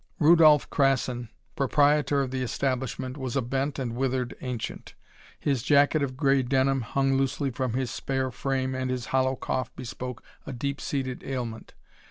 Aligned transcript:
Rudolph 0.17 0.67
Krassin, 0.71 1.29
proprietor 1.55 2.21
of 2.23 2.31
the 2.31 2.41
establishment, 2.41 3.17
was 3.17 3.35
a 3.35 3.41
bent 3.43 3.77
and 3.77 3.95
withered 3.95 4.35
ancient. 4.41 4.95
His 5.39 5.61
jacket 5.61 6.01
of 6.01 6.17
gray 6.17 6.41
denim 6.41 6.81
hung 6.81 7.17
loosely 7.17 7.51
from 7.51 7.73
his 7.73 7.91
spare 7.91 8.31
frame 8.31 8.73
and 8.73 8.89
his 8.89 9.05
hollow 9.13 9.35
cough 9.35 9.69
bespoke 9.75 10.23
a 10.47 10.53
deep 10.53 10.81
seated 10.81 11.23
ailment. 11.23 11.75